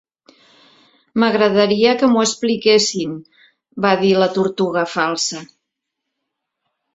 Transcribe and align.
"M'agradaria 1.23 1.91
que 1.99 2.09
m'ho 2.13 2.23
expliquessin", 2.29 3.11
va 3.85 3.93
dir 4.05 4.11
la 4.23 4.29
Tortuga 4.39 4.87
Falsa. 4.97 5.45